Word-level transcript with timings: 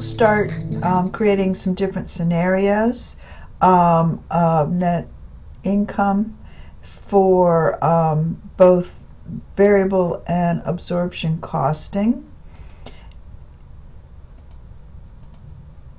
start 0.00 0.50
um, 0.82 1.10
creating 1.12 1.54
some 1.54 1.74
different 1.74 2.08
scenarios 2.08 3.16
um, 3.60 4.24
of 4.30 4.70
net 4.70 5.06
income 5.64 6.38
for 7.08 7.82
um, 7.84 8.50
both 8.56 8.86
variable 9.56 10.22
and 10.26 10.62
absorption 10.64 11.40
costing. 11.40 12.31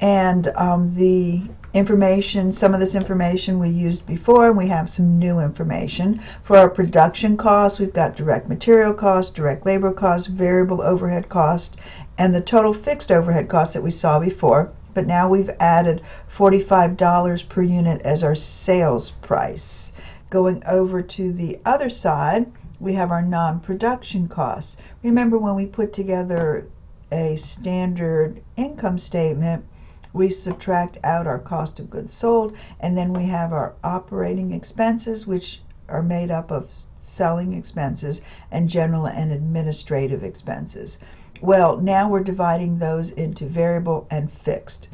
And 0.00 0.48
um, 0.56 0.94
the 0.96 1.48
information, 1.74 2.52
some 2.52 2.72
of 2.72 2.80
this 2.80 2.94
information 2.94 3.58
we 3.58 3.68
used 3.68 4.06
before, 4.06 4.48
and 4.48 4.56
we 4.56 4.68
have 4.68 4.88
some 4.88 5.18
new 5.18 5.38
information. 5.40 6.20
For 6.46 6.56
our 6.56 6.70
production 6.70 7.36
costs, 7.36 7.78
we've 7.78 7.92
got 7.92 8.16
direct 8.16 8.48
material 8.48 8.94
cost, 8.94 9.34
direct 9.34 9.66
labor 9.66 9.92
cost, 9.92 10.30
variable 10.30 10.80
overhead 10.80 11.28
cost, 11.28 11.76
and 12.16 12.34
the 12.34 12.40
total 12.40 12.74
fixed 12.74 13.10
overhead 13.10 13.48
cost 13.48 13.74
that 13.74 13.82
we 13.82 13.90
saw 13.90 14.18
before. 14.18 14.72
But 14.94 15.06
now 15.06 15.28
we've 15.28 15.50
added 15.60 16.02
$45 16.36 17.48
per 17.48 17.62
unit 17.62 18.00
as 18.02 18.22
our 18.22 18.34
sales 18.34 19.12
price. 19.22 19.92
Going 20.30 20.62
over 20.66 21.02
to 21.02 21.32
the 21.32 21.58
other 21.64 21.90
side, 21.90 22.46
we 22.80 22.94
have 22.94 23.10
our 23.10 23.22
non-production 23.22 24.28
costs. 24.28 24.76
Remember 25.02 25.38
when 25.38 25.54
we 25.54 25.66
put 25.66 25.92
together 25.92 26.66
a 27.10 27.36
standard 27.36 28.42
income 28.56 28.98
statement, 28.98 29.64
we 30.12 30.30
subtract 30.30 30.98
out 31.04 31.26
our 31.26 31.38
cost 31.38 31.78
of 31.78 31.90
goods 31.90 32.14
sold, 32.14 32.56
and 32.80 32.96
then 32.96 33.12
we 33.12 33.26
have 33.26 33.52
our 33.52 33.74
operating 33.84 34.52
expenses, 34.52 35.26
which 35.26 35.60
are 35.88 36.02
made 36.02 36.30
up 36.30 36.50
of 36.50 36.68
selling 37.02 37.52
expenses 37.52 38.20
and 38.50 38.68
general 38.68 39.06
and 39.06 39.32
administrative 39.32 40.22
expenses. 40.22 40.98
Well, 41.40 41.76
now 41.76 42.08
we're 42.10 42.24
dividing 42.24 42.78
those 42.78 43.10
into 43.10 43.48
variable 43.48 44.06
and 44.10 44.30
fixed. 44.44 44.88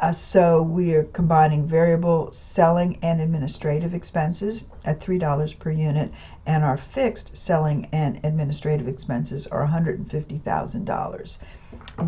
Uh, 0.00 0.14
so 0.14 0.62
we 0.62 0.94
are 0.94 1.04
combining 1.04 1.68
variable 1.68 2.32
selling 2.54 2.98
and 3.02 3.20
administrative 3.20 3.92
expenses 3.92 4.64
at 4.86 4.98
$3 4.98 5.58
per 5.58 5.70
unit, 5.70 6.10
and 6.46 6.64
our 6.64 6.78
fixed 6.94 7.36
selling 7.36 7.86
and 7.92 8.18
administrative 8.24 8.88
expenses 8.88 9.46
are 9.52 9.66
$150,000. 9.66 11.38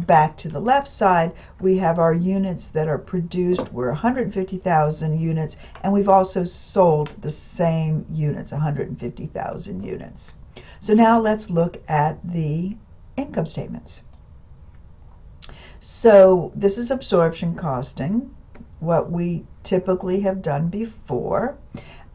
Back 0.07 0.39
to 0.39 0.49
the 0.49 0.59
left 0.59 0.89
side, 0.89 1.33
we 1.61 1.77
have 1.77 1.99
our 1.99 2.15
units 2.15 2.69
that 2.73 2.89
are 2.89 2.97
produced. 2.97 3.71
We're 3.71 3.91
150,000 3.91 5.21
units, 5.21 5.57
and 5.83 5.93
we've 5.93 6.09
also 6.09 6.45
sold 6.45 7.11
the 7.21 7.31
same 7.31 8.07
units, 8.11 8.53
150,000 8.53 9.83
units. 9.83 10.33
So 10.81 10.95
now 10.95 11.21
let's 11.21 11.51
look 11.51 11.77
at 11.89 12.19
the 12.25 12.75
income 13.19 13.47
statements. 13.47 14.01
So 15.85 16.53
this 16.55 16.79
is 16.79 16.93
absorption 16.93 17.57
costing, 17.57 18.31
what 18.79 19.11
we 19.11 19.45
typically 19.65 20.21
have 20.21 20.41
done 20.41 20.69
before. 20.69 21.57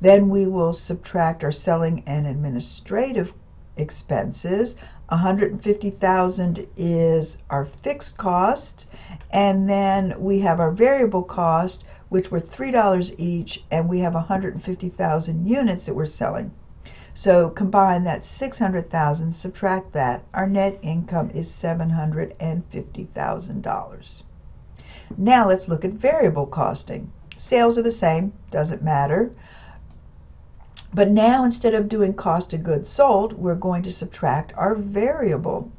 Then 0.00 0.28
we 0.28 0.46
will 0.46 0.72
subtract 0.72 1.42
our 1.42 1.50
selling 1.50 2.04
and 2.06 2.24
administrative 2.26 3.32
expenses. 3.76 4.76
150,000 5.08 6.68
is 6.76 7.36
our 7.48 7.66
fixed 7.82 8.16
cost 8.18 8.86
and 9.30 9.68
then 9.68 10.14
we 10.18 10.40
have 10.40 10.60
our 10.60 10.70
variable 10.70 11.22
cost 11.22 11.84
which 12.10 12.30
were 12.30 12.40
$3 12.40 13.14
each 13.18 13.64
and 13.70 13.88
we 13.88 14.00
have 14.00 14.14
150,000 14.14 15.46
units 15.46 15.86
that 15.86 15.94
we're 15.94 16.06
selling. 16.06 16.50
So 17.14 17.50
combine 17.50 18.04
that 18.04 18.24
600,000, 18.24 19.34
subtract 19.34 19.92
that, 19.94 20.22
our 20.32 20.46
net 20.46 20.78
income 20.82 21.30
is 21.30 21.48
$750,000. 21.62 24.22
Now 25.16 25.48
let's 25.48 25.68
look 25.68 25.84
at 25.84 25.92
variable 25.92 26.46
costing. 26.46 27.10
Sales 27.36 27.78
are 27.78 27.82
the 27.82 27.90
same, 27.90 28.32
doesn't 28.50 28.82
matter. 28.82 29.30
But 30.92 31.10
now 31.10 31.44
instead 31.44 31.74
of 31.74 31.88
doing 31.88 32.14
cost 32.14 32.52
of 32.52 32.62
goods 32.62 32.88
sold, 32.88 33.34
we're 33.34 33.54
going 33.54 33.82
to 33.84 33.92
subtract 33.92 34.52
our 34.54 34.74
variable 34.74 35.70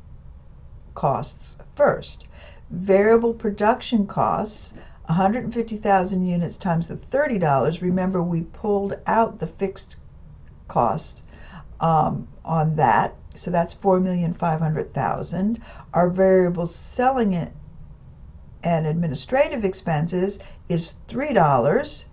costs 0.93 1.57
first. 1.75 2.25
Variable 2.69 3.33
production 3.33 4.05
costs 4.05 4.73
150,000 5.05 6.25
units 6.25 6.57
times 6.57 6.87
the 6.87 6.95
$30. 6.95 7.81
Remember, 7.81 8.21
we 8.21 8.41
pulled 8.41 8.93
out 9.07 9.39
the 9.39 9.47
fixed 9.47 9.95
cost 10.69 11.21
um, 11.79 12.27
on 12.45 12.75
that. 12.77 13.15
So 13.35 13.51
that's 13.51 13.75
4,500,000. 13.75 15.61
Our 15.93 16.09
variable 16.09 16.73
selling 16.95 17.33
it 17.33 17.53
and 18.63 18.85
administrative 18.85 19.63
expenses 19.63 20.37
is 20.67 20.91
$3. 21.09 22.03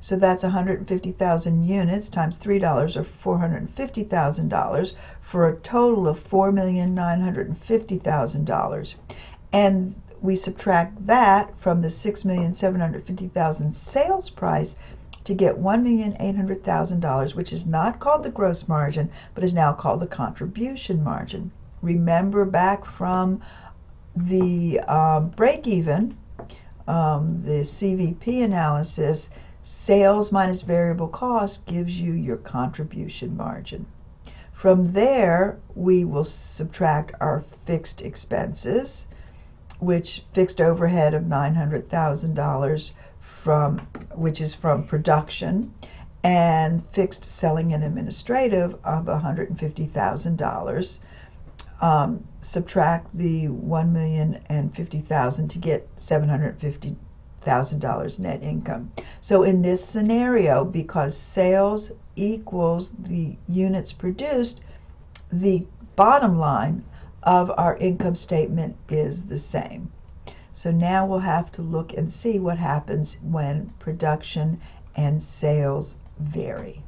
So 0.00 0.16
that's 0.16 0.42
150,000 0.42 1.64
units 1.64 2.08
times 2.10 2.36
$3 2.36 2.96
or 2.96 3.06
$450,000 3.38 4.92
for 5.30 5.48
a 5.48 5.56
total 5.60 6.06
of 6.06 6.18
$4,950,000. 6.24 8.94
And 9.52 9.94
we 10.20 10.36
subtract 10.36 11.06
that 11.06 11.54
from 11.62 11.80
the 11.82 11.88
6,750,000 11.88 13.92
sales 13.92 14.30
price 14.30 14.74
to 15.24 15.34
get 15.34 15.56
$1,800,000, 15.56 17.34
which 17.34 17.52
is 17.52 17.66
not 17.66 17.98
called 17.98 18.22
the 18.22 18.30
gross 18.30 18.64
margin, 18.68 19.10
but 19.34 19.42
is 19.42 19.54
now 19.54 19.72
called 19.72 20.00
the 20.00 20.06
contribution 20.06 21.02
margin. 21.02 21.50
Remember 21.82 22.44
back 22.44 22.84
from 22.84 23.42
the 24.16 24.80
um, 24.80 25.30
break-even, 25.30 26.16
um, 26.86 27.42
the 27.44 27.64
CVP 27.64 28.44
analysis, 28.44 29.28
sales 29.62 30.30
minus 30.30 30.62
variable 30.62 31.08
cost 31.08 31.66
gives 31.66 31.92
you 31.92 32.12
your 32.12 32.36
contribution 32.36 33.36
margin. 33.36 33.86
From 34.52 34.92
there, 34.92 35.58
we 35.74 36.04
will 36.04 36.24
subtract 36.24 37.12
our 37.20 37.44
fixed 37.66 38.00
expenses, 38.00 39.06
which 39.78 40.22
fixed 40.34 40.60
overhead 40.60 41.12
of 41.12 41.24
$900,000 41.24 42.90
from 43.44 43.86
which 44.16 44.40
is 44.40 44.56
from 44.60 44.88
production 44.88 45.72
and 46.24 46.82
fixed 46.94 47.26
selling 47.38 47.74
and 47.74 47.84
administrative 47.84 48.72
of 48.82 49.04
$150,000. 49.04 50.98
Um, 51.82 52.26
subtract 52.40 53.14
the 53.16 53.48
1,050,000 53.48 55.50
to 55.50 55.58
get 55.58 55.88
seven 55.98 56.28
hundred 56.28 56.60
fifty 56.60 56.96
thousand 57.44 57.80
dollars 57.80 58.18
net 58.18 58.42
income. 58.42 58.90
So 59.20 59.42
in 59.42 59.60
this 59.60 59.86
scenario, 59.92 60.64
because 60.64 61.16
sales 61.34 61.90
equals 62.16 62.90
the 62.98 63.36
units 63.48 63.92
produced, 63.92 64.62
the 65.30 65.66
bottom 65.96 66.38
line 66.38 66.84
of 67.22 67.50
our 67.56 67.76
income 67.76 68.14
statement 68.14 68.76
is 68.88 69.20
the 69.28 69.38
same. 69.38 69.90
So 70.56 70.70
now 70.70 71.04
we'll 71.04 71.18
have 71.18 71.50
to 71.52 71.62
look 71.62 71.92
and 71.92 72.12
see 72.12 72.38
what 72.38 72.58
happens 72.58 73.16
when 73.20 73.72
production 73.80 74.60
and 74.94 75.20
sales 75.20 75.96
vary. 76.18 76.84